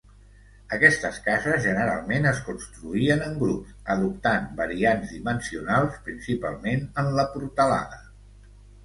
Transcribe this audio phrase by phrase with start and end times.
[0.75, 8.01] Aquestes cases generalment es construïen en grups, adoptant variants dimensionals, principalment en la portalada.